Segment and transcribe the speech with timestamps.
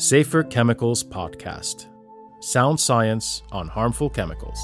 [0.00, 1.84] Safer Chemicals Podcast
[2.40, 4.58] Sound Science on Harmful Chemicals.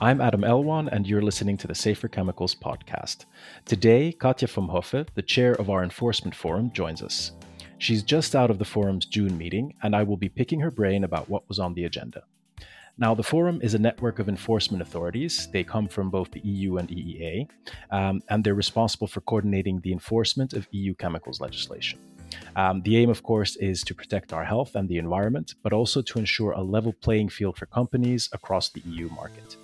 [0.00, 3.24] I'm Adam Elwan, and you're listening to the Safer Chemicals Podcast.
[3.64, 7.32] Today, Katja vom Hofe, the chair of our enforcement forum, joins us.
[7.78, 11.02] She's just out of the forum's June meeting, and I will be picking her brain
[11.02, 12.22] about what was on the agenda.
[13.00, 15.48] Now, the Forum is a network of enforcement authorities.
[15.52, 17.48] They come from both the EU and EEA,
[17.92, 22.00] um, and they're responsible for coordinating the enforcement of EU chemicals legislation.
[22.56, 26.02] Um, the aim, of course, is to protect our health and the environment, but also
[26.02, 29.56] to ensure a level playing field for companies across the EU market.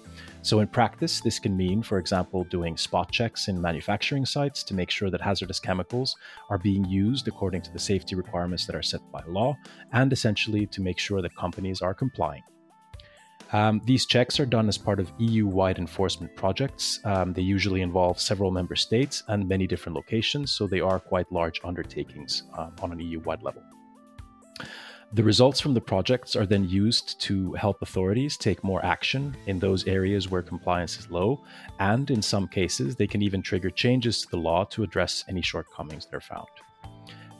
[0.42, 4.74] So, in practice, this can mean, for example, doing spot checks in manufacturing sites to
[4.74, 6.14] make sure that hazardous chemicals
[6.51, 9.56] are being used according to the safety requirements that are set by law,
[9.92, 12.42] and essentially to make sure that companies are complying.
[13.54, 16.98] Um, these checks are done as part of EU wide enforcement projects.
[17.04, 21.30] Um, they usually involve several member states and many different locations, so they are quite
[21.30, 23.62] large undertakings uh, on an EU wide level.
[25.12, 29.60] The results from the projects are then used to help authorities take more action in
[29.60, 31.45] those areas where compliance is low,
[31.79, 35.42] and in some cases, they can even trigger changes to the law to address any
[35.42, 36.48] shortcomings that are found.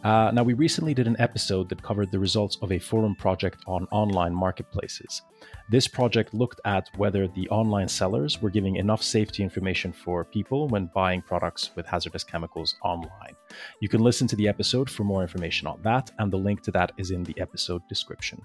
[0.05, 3.65] Uh, now, we recently did an episode that covered the results of a forum project
[3.67, 5.23] on online marketplaces.
[5.71, 10.69] This project looked at whether the online sellers were giving enough safety information for people
[10.69, 13.35] when buying products with hazardous chemicals online.
[13.81, 16.71] You can listen to the episode for more information on that, and the link to
[16.73, 18.43] that is in the episode description.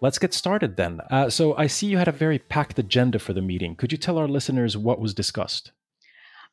[0.00, 1.00] Let's get started then.
[1.08, 3.76] Uh, so, I see you had a very packed agenda for the meeting.
[3.76, 5.70] Could you tell our listeners what was discussed?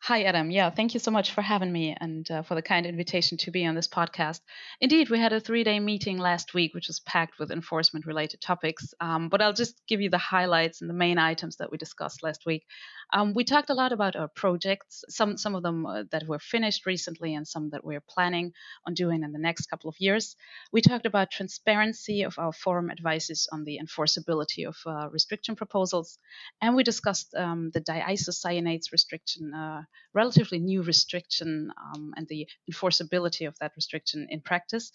[0.05, 0.49] Hi, Adam.
[0.49, 3.51] Yeah, thank you so much for having me and uh, for the kind invitation to
[3.51, 4.39] be on this podcast.
[4.79, 8.41] Indeed, we had a three day meeting last week, which was packed with enforcement related
[8.41, 8.95] topics.
[8.99, 12.23] Um, but I'll just give you the highlights and the main items that we discussed
[12.23, 12.65] last week.
[13.13, 16.39] Um, we talked a lot about our projects, some, some of them uh, that were
[16.39, 18.53] finished recently and some that we're planning
[18.87, 20.37] on doing in the next couple of years.
[20.71, 26.19] We talked about transparency of our forum advices on the enforceability of uh, restriction proposals.
[26.61, 29.81] And we discussed um, the diisocyanates restriction uh,
[30.13, 34.91] relatively new restriction um, and the enforceability of that restriction in practice.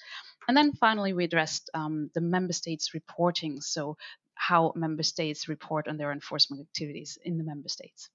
[0.48, 3.60] And then finally, we addressed um, the member states reporting.
[3.60, 3.96] So,
[4.36, 8.10] how member states report on their enforcement activities in the member states.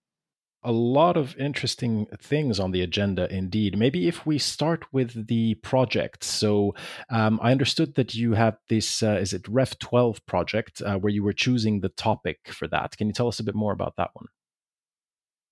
[0.64, 3.78] A lot of interesting things on the agenda, indeed.
[3.78, 6.24] Maybe if we start with the project.
[6.24, 6.76] So,
[7.10, 11.12] um, I understood that you had this, uh, is it Ref 12 project, uh, where
[11.12, 12.96] you were choosing the topic for that.
[12.96, 14.28] Can you tell us a bit more about that one?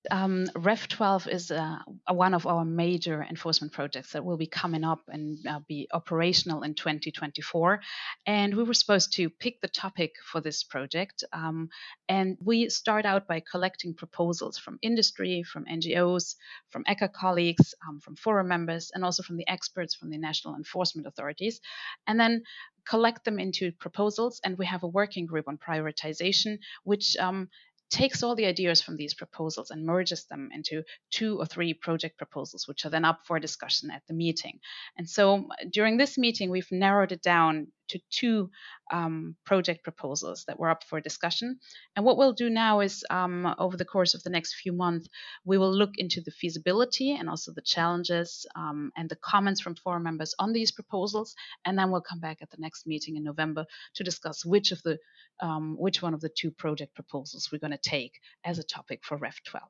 [0.10, 1.80] Um, Ref 12 is uh,
[2.10, 6.64] one of our major enforcement projects that will be coming up and uh, be operational
[6.64, 7.82] in 2024.
[8.26, 11.24] And we were supposed to pick the topic for this project.
[11.34, 11.70] Um,
[12.08, 16.36] and we start out by collecting proposals from industry, from NGOs,
[16.70, 20.56] from ECHA colleagues, um, from forum members, and also from the experts from the national
[20.56, 21.60] enforcement authorities.
[22.08, 22.44] And then
[22.88, 24.42] collect them into proposals.
[24.44, 27.50] And we have a working group on prioritization, which um,
[27.90, 32.18] takes all the ideas from these proposals and merges them into two or three project
[32.18, 34.60] proposals, which are then up for discussion at the meeting.
[34.98, 38.50] And so uh, during this meeting, we've narrowed it down to two
[38.92, 41.60] um, project proposals that were up for discussion.
[41.96, 45.08] And what we'll do now is, um, over the course of the next few months,
[45.46, 49.76] we will look into the feasibility and also the challenges um, and the comments from
[49.76, 51.36] forum members on these proposals.
[51.66, 54.82] And then we'll come back at the next meeting in November to discuss which of
[54.84, 54.98] the
[55.42, 59.02] um, which one of the two project proposals we're going to take as a topic
[59.04, 59.64] for Ref 12.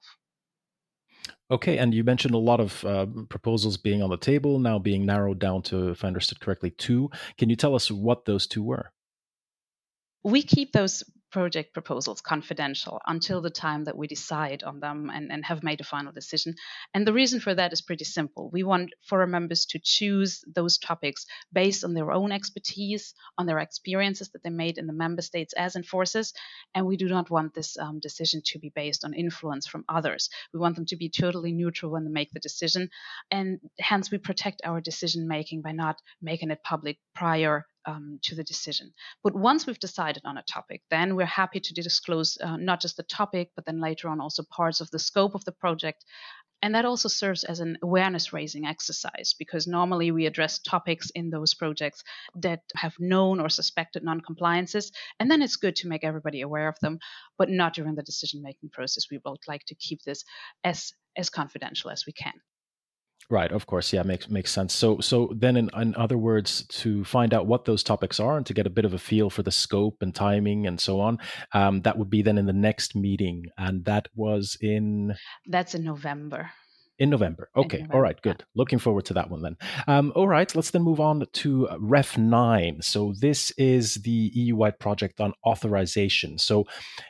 [1.51, 5.05] Okay, and you mentioned a lot of uh, proposals being on the table, now being
[5.05, 7.09] narrowed down to, if I understood correctly, two.
[7.37, 8.91] Can you tell us what those two were?
[10.23, 15.31] We keep those project proposals confidential until the time that we decide on them and,
[15.31, 16.55] and have made a final decision.
[16.93, 18.49] And the reason for that is pretty simple.
[18.51, 23.59] We want forum members to choose those topics based on their own expertise, on their
[23.59, 26.33] experiences that they made in the member states as enforcers.
[26.73, 30.29] And we do not want this um, decision to be based on influence from others.
[30.53, 32.89] We want them to be totally neutral when they make the decision.
[33.31, 38.35] And hence, we protect our decision making by not making it public prior um, to
[38.35, 38.93] the decision.
[39.23, 42.97] But once we've decided on a topic, then we're happy to disclose uh, not just
[42.97, 46.05] the topic, but then later on also parts of the scope of the project.
[46.61, 51.29] And that also serves as an awareness raising exercise because normally we address topics in
[51.29, 52.03] those projects
[52.35, 54.91] that have known or suspected non compliances.
[55.19, 56.99] And then it's good to make everybody aware of them,
[57.37, 59.05] but not during the decision making process.
[59.09, 60.25] We would like to keep this
[60.63, 62.33] as, as confidential as we can.
[63.31, 64.73] Right, of course, yeah, makes makes sense.
[64.73, 68.45] So, so then, in, in other words, to find out what those topics are and
[68.47, 71.19] to get a bit of a feel for the scope and timing and so on,
[71.53, 75.13] um, that would be then in the next meeting, and that was in.
[75.45, 76.49] That's in November.
[76.99, 77.49] In November.
[77.55, 77.77] Okay.
[77.77, 77.95] November.
[77.95, 78.21] All right.
[78.21, 78.35] Good.
[78.39, 78.45] Yeah.
[78.55, 79.55] Looking forward to that one then.
[79.87, 80.53] Um, all right.
[80.53, 82.81] Let's then move on to Ref 9.
[82.81, 86.37] So, this is the EU wide project on authorization.
[86.37, 86.65] So,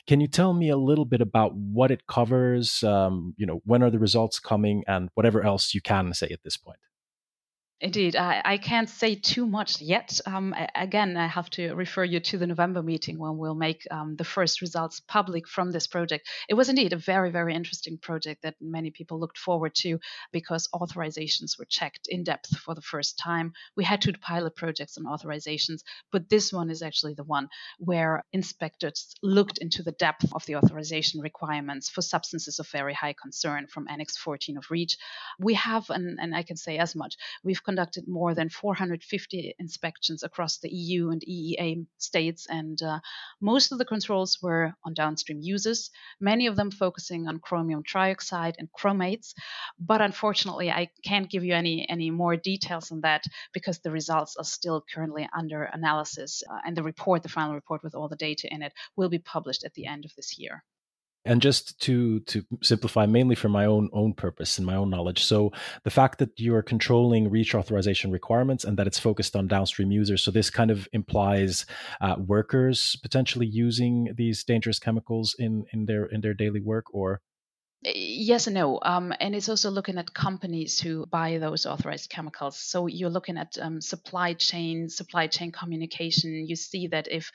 [0.07, 2.83] can you tell me a little bit about what it covers?
[2.83, 6.44] Um, you know, when are the results coming and whatever else you can say at
[6.44, 6.80] this point?
[7.81, 10.20] Indeed, I, I, can't say too much yet.
[10.26, 14.18] Um, again, I have to refer you to the November meeting when we'll make um,
[14.18, 16.28] the first results public from this project.
[16.50, 19.98] It was indeed a very, very interesting project that many people looked forward to
[20.34, 23.54] because authorizations were checked in depth for the first time.
[23.78, 25.80] We had two pilot projects on authorizations,
[26.12, 27.48] but this one is actually the one
[27.78, 33.14] where inspectors looked into the depth of the authorization requirements for substances of very high
[33.14, 34.98] concern from Annex 14 of REACH.
[35.40, 40.24] We have, and, and I can say as much, we've conducted more than 450 inspections
[40.24, 43.00] across the EU and EEA states, and uh,
[43.39, 48.56] most of the controls were on downstream uses, many of them focusing on chromium trioxide
[48.57, 49.36] and chromates.
[49.80, 53.24] But unfortunately, I can't give you any, any more details on that
[53.54, 57.83] because the results are still currently under analysis, uh, and the report, the final report
[57.83, 60.63] with all the data in it, will be published at the end of this year
[61.25, 65.24] and just to to simplify mainly for my own own purpose and my own knowledge.
[65.24, 65.51] So
[65.83, 70.24] the fact that you're controlling REACH authorization requirements and that it's focused on downstream users
[70.24, 71.66] so this kind of implies
[72.01, 77.22] uh, workers potentially using these dangerous chemicals in in their in their daily work or
[77.81, 78.78] Yes and no.
[78.81, 82.60] Um, and it's also looking at companies who buy those authorized chemicals.
[82.60, 86.46] So you're looking at um, supply chain, supply chain communication.
[86.46, 87.31] You see that if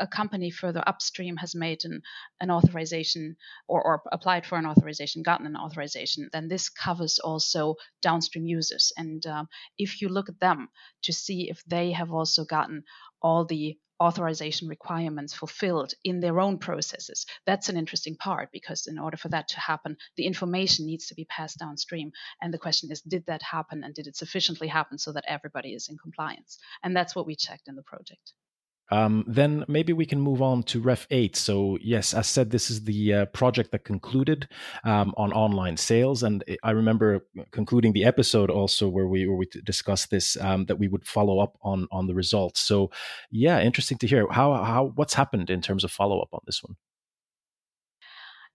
[0.00, 2.02] a company further upstream has made an,
[2.40, 3.36] an authorization
[3.68, 8.92] or, or applied for an authorization, gotten an authorization, then this covers also downstream users.
[8.96, 9.48] And um,
[9.78, 10.70] if you look at them
[11.04, 12.82] to see if they have also gotten
[13.22, 17.26] all the authorization requirements fulfilled in their own processes.
[17.46, 21.14] That's an interesting part because, in order for that to happen, the information needs to
[21.14, 22.12] be passed downstream.
[22.40, 25.74] And the question is, did that happen and did it sufficiently happen so that everybody
[25.74, 26.58] is in compliance?
[26.82, 28.34] And that's what we checked in the project.
[28.90, 31.36] Um, then maybe we can move on to Ref 8.
[31.36, 34.48] So, yes, as said, this is the uh, project that concluded
[34.84, 36.22] um, on online sales.
[36.22, 40.76] And I remember concluding the episode also where we, where we discussed this, um, that
[40.76, 42.60] we would follow up on, on the results.
[42.60, 42.90] So,
[43.30, 44.26] yeah, interesting to hear.
[44.30, 46.76] How, how, what's happened in terms of follow up on this one?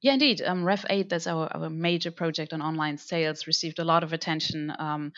[0.01, 0.41] Yeah, indeed.
[0.41, 4.13] Um, Ref 8, that's our, our major project on online sales, received a lot of
[4.13, 5.11] attention um,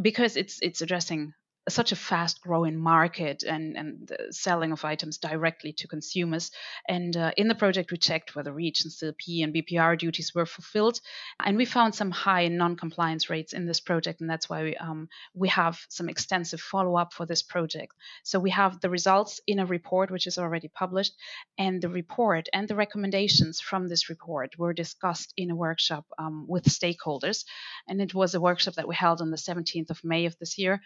[0.00, 1.32] because it's it's addressing
[1.68, 6.50] such a fast growing market and, and selling of items directly to consumers.
[6.88, 10.46] And uh, in the project, we checked whether REACH and CLP and BPR duties were
[10.46, 11.00] fulfilled.
[11.44, 14.20] And we found some high non compliance rates in this project.
[14.20, 17.92] And that's why we, um, we have some extensive follow up for this project.
[18.22, 21.14] So we have the results in a report, which is already published.
[21.58, 26.46] And the report and the recommendations from this report were discussed in a workshop um,
[26.48, 27.44] with stakeholders.
[27.88, 30.58] And it was a workshop that we held on the 17th of May of this
[30.58, 30.80] year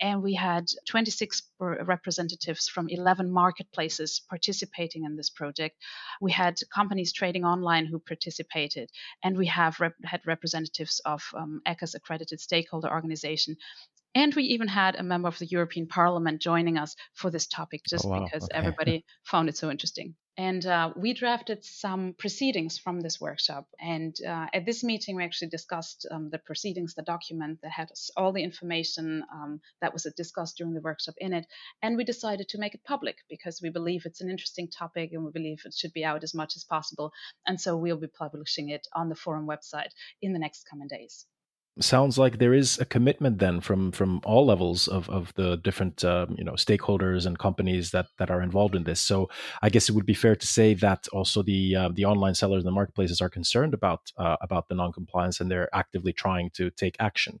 [0.00, 5.76] and we had 26 representatives from 11 marketplaces participating in this project.
[6.20, 8.90] We had companies trading online who participated,
[9.24, 13.56] and we have rep- had representatives of um, ECHA's accredited stakeholder organization.
[14.14, 17.82] And we even had a member of the European Parliament joining us for this topic
[17.88, 18.24] just oh, wow.
[18.24, 18.58] because okay.
[18.58, 20.14] everybody found it so interesting.
[20.38, 23.66] And uh, we drafted some proceedings from this workshop.
[23.80, 27.90] And uh, at this meeting, we actually discussed um, the proceedings, the document that had
[28.16, 31.44] all the information um, that was discussed during the workshop in it.
[31.82, 35.24] And we decided to make it public because we believe it's an interesting topic and
[35.24, 37.10] we believe it should be out as much as possible.
[37.44, 39.90] And so we'll be publishing it on the forum website
[40.22, 41.26] in the next coming days
[41.80, 46.04] sounds like there is a commitment then from from all levels of of the different
[46.04, 49.00] um, you know stakeholders and companies that that are involved in this.
[49.00, 49.28] So
[49.62, 52.62] I guess it would be fair to say that also the uh, the online sellers
[52.64, 56.70] and the marketplaces are concerned about uh, about the non-compliance and they're actively trying to
[56.70, 57.40] take action.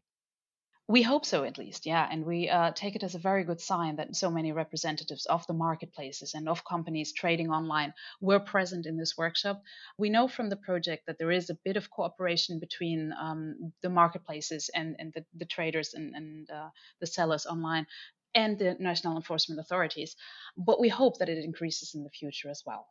[0.90, 2.08] We hope so, at least, yeah.
[2.10, 5.46] And we uh, take it as a very good sign that so many representatives of
[5.46, 7.92] the marketplaces and of companies trading online
[8.22, 9.62] were present in this workshop.
[9.98, 13.90] We know from the project that there is a bit of cooperation between um, the
[13.90, 17.86] marketplaces and, and the, the traders and, and uh, the sellers online
[18.34, 20.16] and the national enforcement authorities.
[20.56, 22.86] But we hope that it increases in the future as well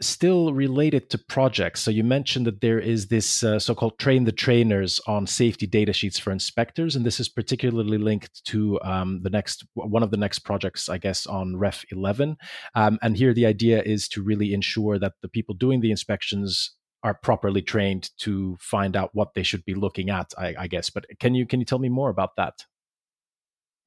[0.00, 1.80] still related to projects.
[1.80, 5.92] So you mentioned that there is this uh, so-called train the trainers on safety data
[5.92, 10.16] sheets for inspectors, and this is particularly linked to um, the next one of the
[10.16, 12.36] next projects, I guess, on Ref 11.
[12.74, 16.72] Um, and here the idea is to really ensure that the people doing the inspections
[17.02, 20.32] are properly trained to find out what they should be looking at.
[20.38, 20.90] I, I guess.
[20.90, 22.64] But can you can you tell me more about that?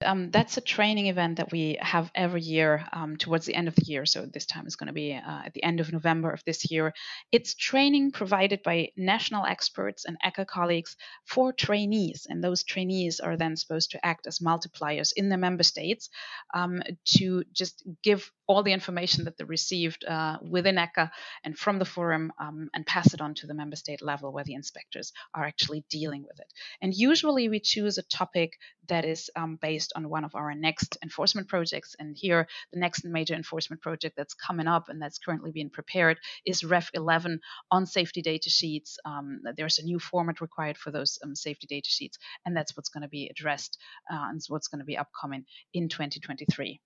[0.05, 3.75] Um, that's a training event that we have every year um, towards the end of
[3.75, 4.05] the year.
[4.05, 6.69] So this time is going to be uh, at the end of November of this
[6.69, 6.93] year.
[7.31, 13.37] It's training provided by national experts and ECHA colleagues for trainees, and those trainees are
[13.37, 16.09] then supposed to act as multipliers in the member states
[16.53, 16.83] um,
[17.17, 21.09] to just give all the information that they received uh, within ECHA
[21.43, 24.43] and from the forum um, and pass it on to the member state level where
[24.43, 26.47] the inspectors are actually dealing with it.
[26.81, 28.53] And usually we choose a topic
[28.87, 31.95] that is um, based on one of our next enforcement projects.
[31.99, 36.17] And here, the next major enforcement project that's coming up and that's currently being prepared
[36.45, 37.39] is REF 11
[37.71, 38.97] on safety data sheets.
[39.05, 42.89] Um, there's a new format required for those um, safety data sheets, and that's what's
[42.89, 43.77] going to be addressed
[44.11, 46.79] uh, and what's going to be upcoming in 2023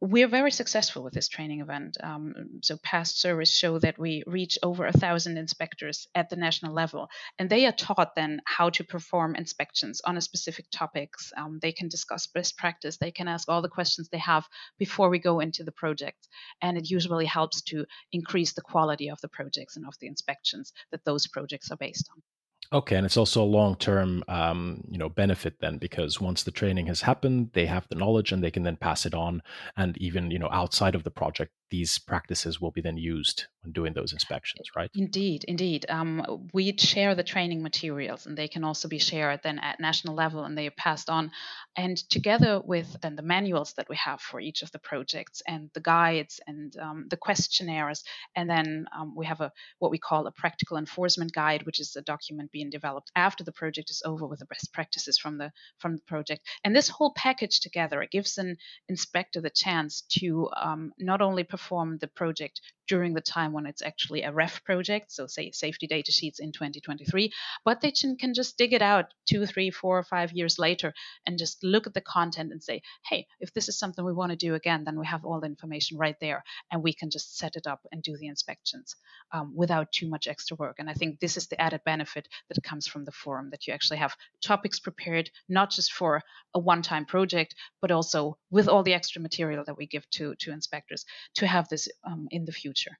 [0.00, 1.96] we're very successful with this training event.
[2.00, 6.72] Um, so past surveys show that we reach over a thousand inspectors at the national
[6.72, 11.32] level, and they are taught then how to perform inspections on a specific topics.
[11.36, 12.96] Um, they can discuss best practice.
[12.96, 14.46] They can ask all the questions they have
[14.78, 16.28] before we go into the project,
[16.62, 20.72] and it usually helps to increase the quality of the projects and of the inspections
[20.92, 22.22] that those projects are based on.
[22.70, 26.86] Okay, and it's also a long-term, um, you know, benefit then because once the training
[26.86, 29.42] has happened, they have the knowledge and they can then pass it on,
[29.78, 33.72] and even you know outside of the project, these practices will be then used when
[33.72, 34.90] doing those inspections, right?
[34.94, 35.86] Indeed, indeed.
[35.88, 40.14] Um, we share the training materials, and they can also be shared then at national
[40.14, 41.30] level, and they are passed on.
[41.76, 45.70] And together with then the manuals that we have for each of the projects, and
[45.74, 48.02] the guides, and um, the questionnaires,
[48.34, 51.94] and then um, we have a what we call a practical enforcement guide, which is
[51.96, 55.52] a document being developed after the project is over with the best practices from the
[55.78, 56.46] from the project.
[56.64, 58.56] And this whole package together it gives an
[58.88, 61.57] inspector the chance to um, not only perform
[62.00, 66.10] the project during the time when it's actually a ref project, so say safety data
[66.10, 67.30] sheets in 2023,
[67.64, 70.94] but they can just dig it out two, three, four, or five years later
[71.26, 74.30] and just look at the content and say, hey, if this is something we want
[74.30, 77.36] to do again, then we have all the information right there and we can just
[77.36, 78.96] set it up and do the inspections
[79.32, 80.76] um, without too much extra work.
[80.78, 83.74] And I think this is the added benefit that comes from the forum that you
[83.74, 86.22] actually have topics prepared, not just for
[86.54, 90.34] a one time project, but also with all the extra material that we give to,
[90.38, 92.98] to inspectors to have this um, in the future.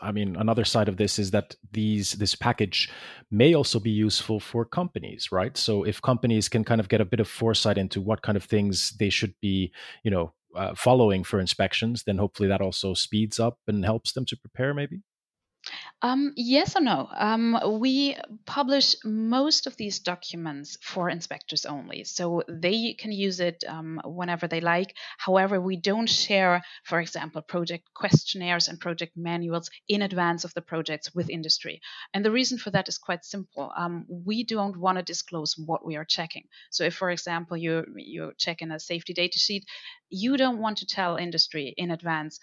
[0.00, 2.88] I mean, another side of this is that these this package
[3.30, 5.56] may also be useful for companies, right?
[5.56, 8.44] So if companies can kind of get a bit of foresight into what kind of
[8.44, 9.72] things they should be,
[10.04, 14.24] you know, uh, following for inspections, then hopefully that also speeds up and helps them
[14.26, 15.02] to prepare, maybe.
[16.00, 17.08] Um, yes or no?
[17.12, 23.64] Um, we publish most of these documents for inspectors only, so they can use it
[23.66, 24.94] um, whenever they like.
[25.18, 30.62] However, we don't share, for example, project questionnaires and project manuals in advance of the
[30.62, 31.80] projects with industry.
[32.14, 33.72] And the reason for that is quite simple.
[33.76, 36.44] Um, we don't want to disclose what we are checking.
[36.70, 39.64] So, if, for example, you you're checking a safety data sheet,
[40.10, 42.38] you don't want to tell industry in advance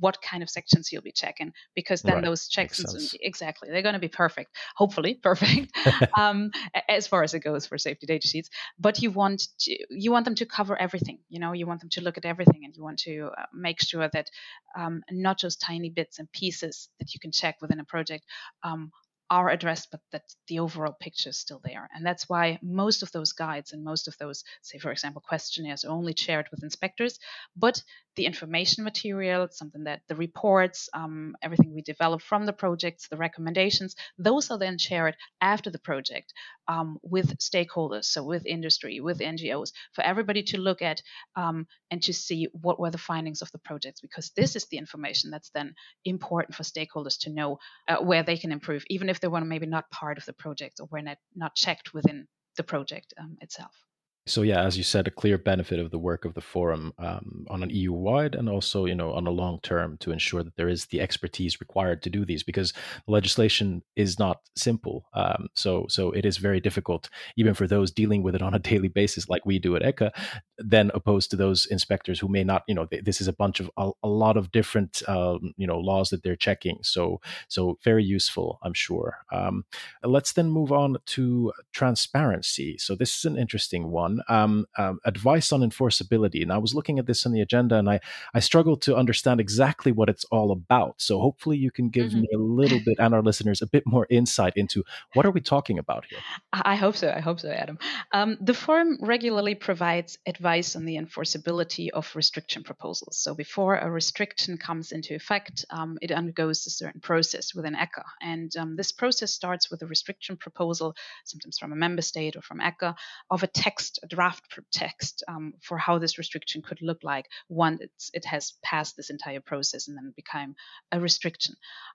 [0.00, 2.24] what kind of sections you'll be checking because then right.
[2.24, 2.84] those checks
[3.20, 5.72] exactly they're going to be perfect hopefully perfect
[6.18, 6.50] um,
[6.88, 10.24] as far as it goes for safety data sheets but you want to you want
[10.24, 12.82] them to cover everything you know you want them to look at everything and you
[12.82, 14.30] want to uh, make sure that
[14.78, 18.24] um, not just tiny bits and pieces that you can check within a project
[18.62, 18.90] um,
[19.30, 21.88] are addressed, but that the overall picture is still there.
[21.94, 25.84] And that's why most of those guides and most of those, say, for example, questionnaires
[25.84, 27.18] are only shared with inspectors.
[27.56, 27.82] But
[28.16, 33.16] the information material, something that the reports, um, everything we develop from the projects, the
[33.16, 36.32] recommendations, those are then shared after the project
[36.68, 41.02] um, with stakeholders, so with industry, with NGOs, for everybody to look at
[41.36, 44.78] um, and to see what were the findings of the projects, because this is the
[44.78, 47.58] information that's then important for stakeholders to know
[47.88, 50.80] uh, where they can improve, even if they were maybe not part of the project
[50.80, 53.85] or were not, not checked within the project um, itself.
[54.28, 57.46] So yeah, as you said, a clear benefit of the work of the forum um,
[57.48, 60.56] on an EU wide and also you know on a long term to ensure that
[60.56, 62.72] there is the expertise required to do these because
[63.06, 65.06] legislation is not simple.
[65.14, 68.58] Um, so so it is very difficult even for those dealing with it on a
[68.70, 70.10] daily basis like we do at ECHA,
[70.58, 73.70] then opposed to those inspectors who may not you know this is a bunch of
[73.76, 76.78] a, a lot of different um, you know laws that they're checking.
[76.82, 79.18] So so very useful, I'm sure.
[79.30, 79.64] Um,
[80.02, 82.76] let's then move on to transparency.
[82.78, 86.42] So this is an interesting one um, um, advice on enforceability.
[86.42, 88.00] And I was looking at this on the agenda and I,
[88.34, 90.94] I struggled to understand exactly what it's all about.
[90.98, 92.20] So hopefully you can give mm-hmm.
[92.20, 95.40] me a little bit and our listeners a bit more insight into what are we
[95.40, 96.18] talking about here?
[96.52, 97.10] I hope so.
[97.10, 97.78] I hope so, Adam.
[98.12, 103.18] Um, the forum regularly provides advice on the enforceability of restriction proposals.
[103.18, 108.04] So before a restriction comes into effect, um, it undergoes a certain process within ECHA.
[108.20, 110.94] And um, this process starts with a restriction proposal,
[111.24, 112.94] sometimes from a member state or from ECHA,
[113.30, 118.24] of a text, draft text um, for how this restriction could look like once it
[118.24, 120.54] has passed this entire process and then become
[120.92, 121.54] a restriction.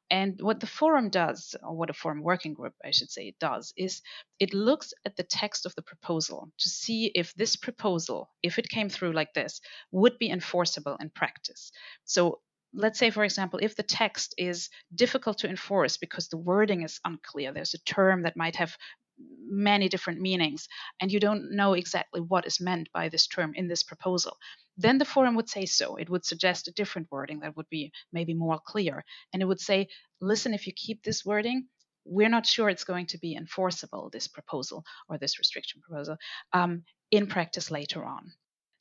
[0.10, 3.74] And what the forum does, or what a forum working group, I should say, does,
[3.78, 4.02] is
[4.40, 8.70] it looks at the text of the proposal to see if this proposal, if it
[8.70, 11.72] came through like this, would be enforceable in practice.
[12.06, 12.40] So
[12.74, 17.00] let's say, for example, if the text is difficult to enforce because the wording is
[17.06, 18.76] unclear, there's a term that might have
[19.52, 20.68] many different meanings,
[21.00, 24.38] and you don't know exactly what is meant by this term in this proposal,
[24.78, 25.98] then the forum would say so.
[25.98, 29.04] It would suggest a different wording that would be maybe more clear.
[29.34, 29.90] And it would say,
[30.22, 31.68] listen, if you keep this wording,
[32.06, 36.18] we're not sure it's going to be enforceable, this proposal or this restriction proposal,
[36.54, 38.32] um, in practice later on.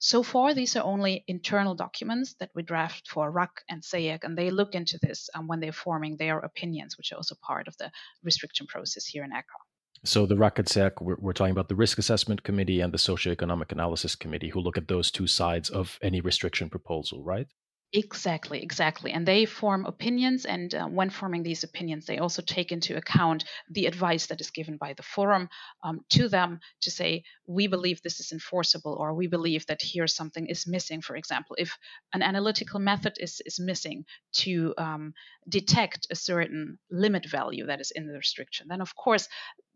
[0.02, 4.38] So far, these are only internal documents that we draft for RAC and SEAC, and
[4.38, 7.76] they look into this um, when they're forming their opinions, which are also part of
[7.76, 7.90] the
[8.24, 9.69] restriction process here in ECHA.
[10.04, 13.70] So the RAC and we're, we're talking about the Risk Assessment Committee and the Socioeconomic
[13.70, 17.48] Analysis Committee, who look at those two sides of any restriction proposal, right?
[17.92, 19.10] Exactly, exactly.
[19.10, 23.44] And they form opinions, and uh, when forming these opinions, they also take into account
[23.68, 25.48] the advice that is given by the forum
[25.82, 30.06] um, to them to say, we believe this is enforceable, or we believe that here
[30.06, 31.02] something is missing.
[31.02, 31.76] For example, if
[32.14, 34.04] an analytical method is, is missing
[34.34, 35.12] to um,
[35.48, 39.26] detect a certain limit value that is in the restriction, then of course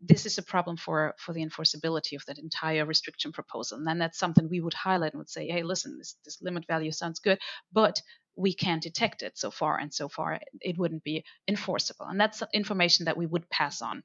[0.01, 3.77] this is a problem for for the enforceability of that entire restriction proposal.
[3.77, 6.65] And then that's something we would highlight and would say hey listen this, this limit
[6.67, 7.39] value sounds good
[7.71, 8.01] but
[8.35, 12.05] we can't detect it so far and so far it wouldn't be enforceable.
[12.07, 14.03] And that's information that we would pass on.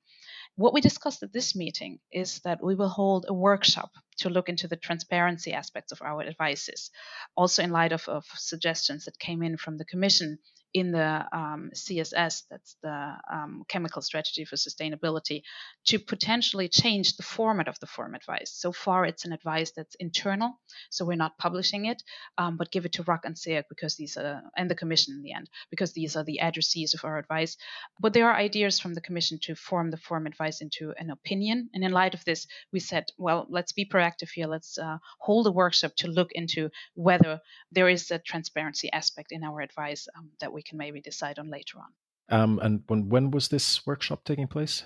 [0.56, 4.48] What we discussed at this meeting is that we will hold a workshop to look
[4.48, 6.90] into the transparency aspects of our advices
[7.36, 10.38] also in light of, of suggestions that came in from the commission
[10.72, 15.42] in the um, CSS, that's the um, Chemical Strategy for Sustainability,
[15.86, 18.52] to potentially change the format of the form advice.
[18.54, 20.60] So far, it's an advice that's internal,
[20.90, 22.02] so we're not publishing it,
[22.38, 25.22] um, but give it to RAC and SEAC because these are, and the Commission in
[25.22, 27.56] the end, because these are the addressees of our advice.
[28.00, 31.70] But there are ideas from the Commission to form the form advice into an opinion.
[31.74, 34.46] And in light of this, we said, well, let's be proactive here.
[34.46, 37.40] Let's uh, hold a workshop to look into whether
[37.72, 41.38] there is a transparency aspect in our advice um, that we we can maybe decide
[41.38, 41.90] on later on.
[42.38, 44.84] Um, and when, when was this workshop taking place?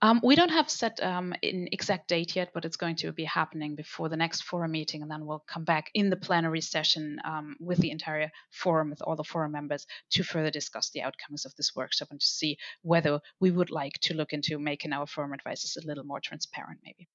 [0.00, 3.24] Um, we don't have set um, an exact date yet, but it's going to be
[3.24, 7.18] happening before the next forum meeting, and then we'll come back in the plenary session
[7.24, 11.44] um, with the entire forum, with all the forum members, to further discuss the outcomes
[11.44, 15.06] of this workshop and to see whether we would like to look into making our
[15.06, 17.08] forum advices a little more transparent, maybe.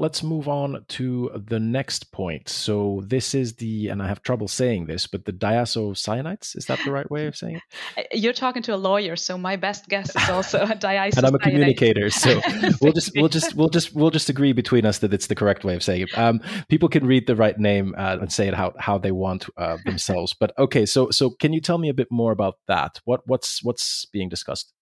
[0.00, 2.48] Let's move on to the next point.
[2.48, 6.56] So this is the, and I have trouble saying this, but the diisocyanates.
[6.56, 7.62] Is that the right way of saying it?
[7.96, 10.62] Uh, you're talking to a lawyer, so my best guess is also a
[11.16, 12.40] and I'm a communicator, so
[12.80, 15.64] we'll just we'll just we'll just we'll just agree between us that it's the correct
[15.64, 16.18] way of saying it.
[16.18, 19.46] Um, people can read the right name uh, and say it how how they want
[19.56, 20.34] uh, themselves.
[20.38, 23.00] But okay, so so can you tell me a bit more about that?
[23.04, 24.72] What what's what's being discussed?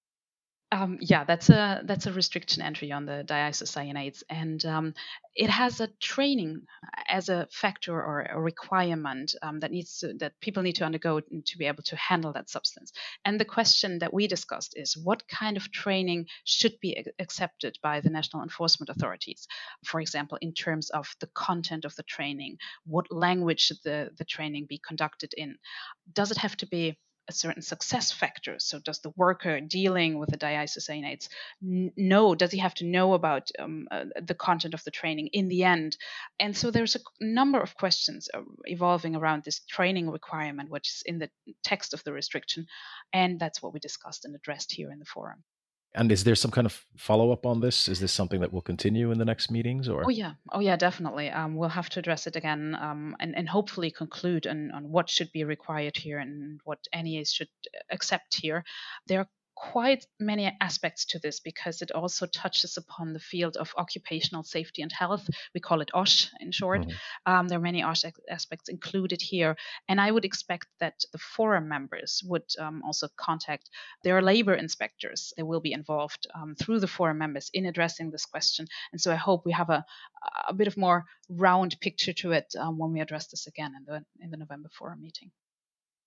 [0.73, 4.95] Um, yeah, that's a that's a restriction entry on the diisocyanates, and um,
[5.37, 6.63] it has a training
[7.09, 11.21] as a factor or a requirement um, that needs to, that people need to undergo
[11.21, 12.93] to be able to handle that substance.
[13.25, 18.01] And the question that we discussed is what kind of training should be accepted by
[18.01, 19.47] the national enforcement authorities.
[19.85, 24.25] For example, in terms of the content of the training, what language should the the
[24.25, 25.59] training be conducted in?
[26.13, 28.57] Does it have to be a certain success factor.
[28.59, 31.29] So, does the worker dealing with the diisocyanates
[31.61, 32.35] know?
[32.35, 35.65] Does he have to know about um, uh, the content of the training in the
[35.65, 35.97] end?
[36.39, 41.03] And so, there's a number of questions uh, evolving around this training requirement, which is
[41.07, 41.31] in the
[41.65, 42.67] text of the restriction,
[43.13, 45.43] and that's what we discussed and addressed here in the forum.
[45.97, 47.89] And is there some kind of follow up on this?
[47.89, 49.89] Is this something that will continue in the next meetings?
[49.89, 51.31] Or oh yeah, oh yeah, definitely.
[51.31, 55.09] Um, we'll have to address it again um, and, and hopefully conclude on, on what
[55.09, 57.49] should be required here and what NEAs should
[57.91, 58.63] accept here.
[59.07, 63.73] There are quite many aspects to this because it also touches upon the field of
[63.79, 65.29] occupational safety and health.
[65.55, 66.83] We call it OSH in short.
[66.83, 67.33] Mm-hmm.
[67.33, 69.57] Um, there are many OSH aspects included here.
[69.89, 73.71] And I would expect that the forum members would um, also contact
[74.05, 75.33] their labor inspectors.
[75.37, 78.67] They will be involved um, through the forum members in addressing this question.
[78.93, 79.85] And so I hope we have a,
[80.49, 83.85] a bit of more round picture to it um, when we address this again in
[83.87, 85.31] the, in the November forum meeting.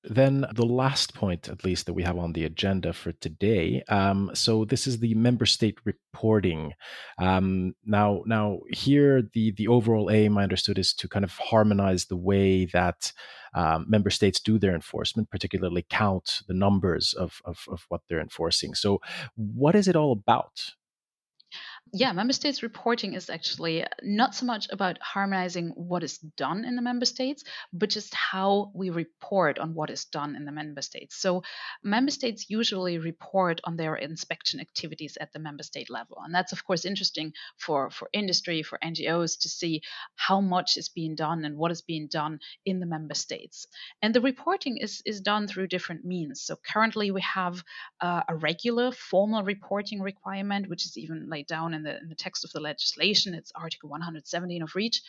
[0.03, 3.83] Then the last point, at least that we have on the agenda for today.
[3.89, 6.73] Um, so this is the member state reporting.
[7.17, 12.05] Um, now, now here the the overall aim I understood is to kind of harmonize
[12.05, 13.11] the way that
[13.53, 18.21] um, member states do their enforcement, particularly count the numbers of, of of what they're
[18.21, 18.75] enforcing.
[18.75, 19.01] So,
[19.35, 20.75] what is it all about?
[21.91, 26.75] Yeah, member states reporting is actually not so much about harmonizing what is done in
[26.75, 30.81] the member states, but just how we report on what is done in the member
[30.81, 31.15] states.
[31.19, 31.43] So,
[31.83, 36.17] member states usually report on their inspection activities at the member state level.
[36.23, 39.81] And that's, of course, interesting for, for industry, for NGOs to see
[40.15, 43.67] how much is being done and what is being done in the member states.
[44.01, 46.41] And the reporting is, is done through different means.
[46.41, 47.63] So, currently, we have
[48.01, 52.15] uh, a regular formal reporting requirement, which is even laid down in the, in the
[52.15, 53.33] text of the legislation.
[53.33, 55.01] It's Article 117 of REACH.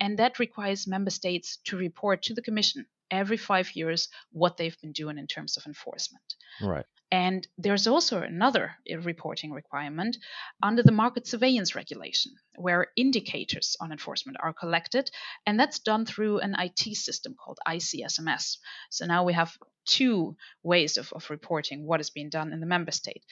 [0.00, 4.80] And that requires member states to report to the Commission every five years what they've
[4.80, 6.34] been doing in terms of enforcement.
[6.62, 6.84] Right.
[7.10, 10.18] And there's also another uh, reporting requirement
[10.62, 15.10] under the market surveillance regulation, where indicators on enforcement are collected,
[15.46, 18.58] and that's done through an IT system called ICSMS.
[18.90, 22.66] So now we have two ways of, of reporting what is being done in the
[22.66, 23.24] member state.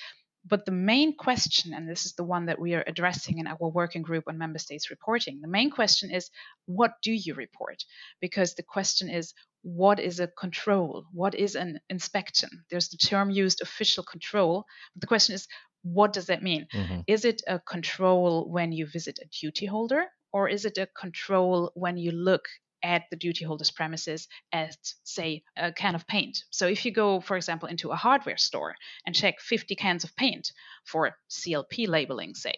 [0.48, 3.68] But the main question, and this is the one that we are addressing in our
[3.68, 6.30] working group on member states reporting, the main question is
[6.66, 7.82] what do you report?
[8.20, 11.06] Because the question is what is a control?
[11.12, 12.50] What is an inspection?
[12.70, 14.64] There's the term used official control.
[14.94, 15.48] But the question is
[15.82, 16.66] what does that mean?
[16.72, 17.00] Mm-hmm.
[17.06, 20.06] Is it a control when you visit a duty holder?
[20.32, 22.44] Or is it a control when you look
[22.82, 26.44] at the duty holder's premises as, say, a can of paint.
[26.50, 30.14] So if you go, for example, into a hardware store and check 50 cans of
[30.16, 30.52] paint
[30.84, 32.54] for CLP labeling, say,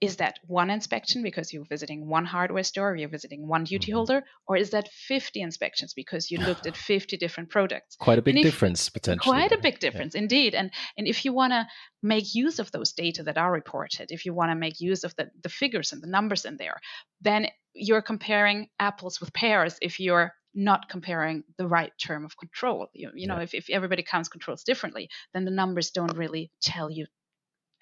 [0.00, 3.96] is that one inspection because you're visiting one hardware store, you're visiting one duty mm-hmm.
[3.96, 7.96] holder, or is that 50 inspections because you looked at 50 different products?
[7.96, 9.32] Quite a big if, difference, potentially.
[9.32, 10.22] Quite a big difference, yeah.
[10.22, 10.54] indeed.
[10.54, 11.66] And and if you want to
[12.02, 15.14] make use of those data that are reported, if you want to make use of
[15.16, 16.80] the, the figures and the numbers in there,
[17.20, 22.88] then you're comparing apples with pears if you're not comparing the right term of control.
[22.92, 23.42] You, you know, yeah.
[23.42, 27.06] if, if everybody counts controls differently, then the numbers don't really tell you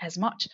[0.00, 0.48] as much.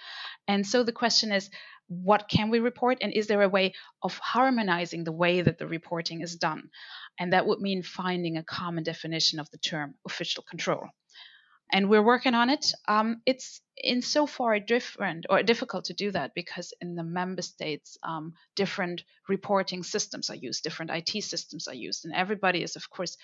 [0.49, 1.51] And so the question is,
[1.89, 2.99] what can we report?
[3.03, 6.71] And is there a way of harmonizing the way that the reporting is done?
[7.19, 10.89] And that would mean finding a common definition of the term official control
[11.73, 12.73] and we're working on it.
[12.87, 17.43] Um, it's in so far different or difficult to do that because in the member
[17.43, 22.77] states, um, different reporting systems are used, different IT systems are used, and everybody is,
[22.77, 23.17] of course,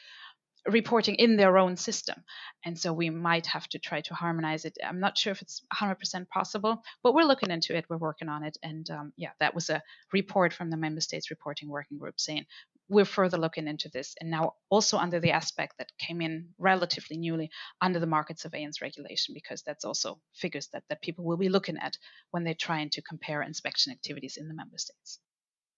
[0.67, 2.23] reporting in their own system.
[2.65, 4.77] And so we might have to try to harmonize it.
[4.85, 7.87] I'm not sure if it's 100% possible, but we're looking into it.
[7.89, 8.59] We're working on it.
[8.63, 12.47] And um, yeah, that was a report from the member states reporting working group saying
[12.89, 14.15] we're further looking into this.
[14.21, 18.83] And now also under the aspect that came in relatively newly under the market surveillance
[18.83, 21.97] regulation, because that's also figures that, that people will be looking at
[22.33, 25.21] when they're trying to compare inspection activities in the member states.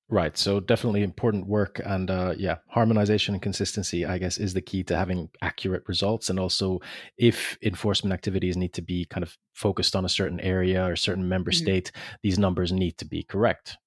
[0.08, 0.36] Right.
[0.36, 4.84] So definitely important work, and uh, yeah, harmonization and consistency, I guess, is the key
[4.84, 6.28] to having accurate results.
[6.28, 6.80] And also,
[7.16, 11.28] if enforcement activities need to be kind of focused on a certain area or certain
[11.28, 11.64] member mm-hmm.
[11.64, 13.78] state, these numbers need to be correct.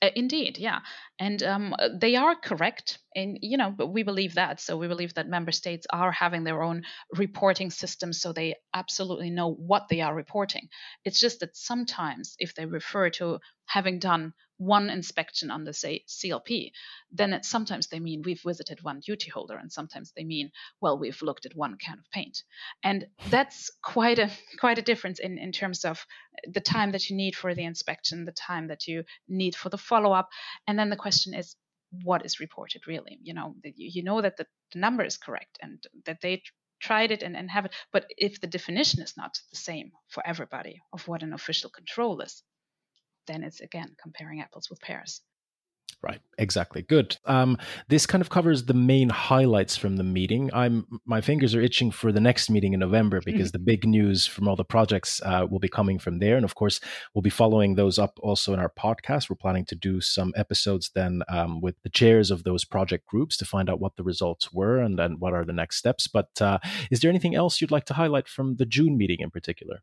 [0.00, 0.80] Uh, indeed, yeah,
[1.18, 4.60] and um, uh, they are correct, and you know, but we believe that.
[4.60, 6.82] So we believe that member states are having their own
[7.16, 10.68] reporting systems, so they absolutely know what they are reporting.
[11.04, 16.04] It's just that sometimes, if they refer to having done one inspection on the say
[16.06, 16.70] CLP,
[17.10, 20.98] then it, sometimes they mean we've visited one duty holder, and sometimes they mean well
[20.98, 22.42] we've looked at one can of paint,
[22.84, 26.06] and that's quite a quite a difference in in terms of
[26.46, 29.78] the time that you need for the inspection, the time that you need for the
[29.78, 30.28] follow up,
[30.66, 31.56] and then the question is
[32.02, 36.20] what is reported really you know you know that the, number is correct and that
[36.22, 36.42] they
[36.80, 40.26] tried it and, and have it but if the definition is not the same for
[40.26, 42.42] everybody of what an official control is
[43.26, 45.20] then it's again comparing apples with pears.
[46.02, 46.82] Right, exactly.
[46.82, 47.16] Good.
[47.26, 50.50] Um, this kind of covers the main highlights from the meeting.
[50.52, 53.58] I'm my fingers are itching for the next meeting in November because mm-hmm.
[53.58, 56.56] the big news from all the projects uh, will be coming from there, and of
[56.56, 56.80] course,
[57.14, 59.30] we'll be following those up also in our podcast.
[59.30, 63.36] We're planning to do some episodes then um, with the chairs of those project groups
[63.36, 66.08] to find out what the results were and then what are the next steps.
[66.08, 66.58] But uh,
[66.90, 69.82] is there anything else you'd like to highlight from the June meeting in particular?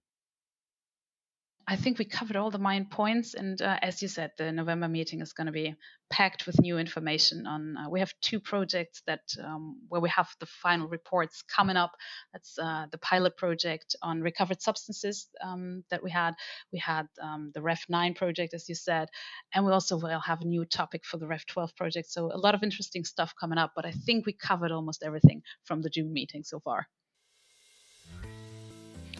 [1.69, 3.36] I think we covered all the main points.
[3.36, 5.75] And uh, as you said, the November meeting is going to be
[6.10, 7.45] packed with new information.
[7.45, 11.77] On uh, we have two projects that um, where we have the final reports coming
[11.77, 11.91] up.
[12.34, 16.34] That's uh, the pilot project on recovered substances um, that we had.
[16.73, 19.10] We had um, the Ref 9 project, as you said,
[19.53, 22.10] and we also will have a new topic for the Ref 12 project.
[22.10, 23.73] So a lot of interesting stuff coming up.
[23.75, 26.88] But I think we covered almost everything from the June meeting so far.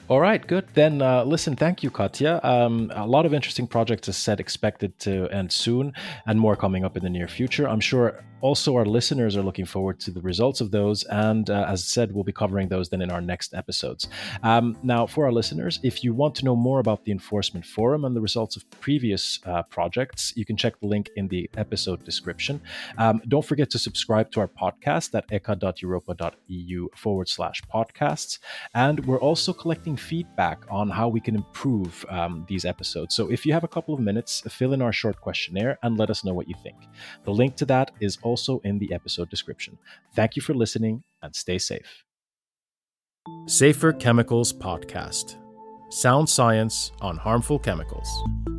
[0.10, 0.66] All right, good.
[0.74, 2.40] Then uh, listen, thank you, Katja.
[2.42, 5.94] Um, a lot of interesting projects, as said, expected to end soon,
[6.26, 7.70] and more coming up in the near future.
[7.70, 11.04] I'm sure also, our listeners are looking forward to the results of those.
[11.06, 14.08] And uh, as said, we'll be covering those then in our next episodes.
[14.44, 18.06] Um, now, for our listeners, if you want to know more about the Enforcement Forum
[18.06, 22.06] and the results of previous uh, projects, you can check the link in the episode
[22.06, 22.62] description.
[22.98, 28.40] Um, don't forget to subscribe to our podcast at echa.europa.eu forward slash podcasts.
[28.74, 33.16] And we're also collecting feedback on how we can improve um, these episodes.
[33.16, 36.10] So if you have a couple of minutes, fill in our short questionnaire and let
[36.10, 36.78] us know what you think.
[37.24, 39.78] The link to that is also in the episode description.
[40.16, 42.04] Thank you for listening and stay safe.
[43.48, 45.36] Safer Chemicals Podcast
[45.92, 48.59] Sound Science on Harmful Chemicals.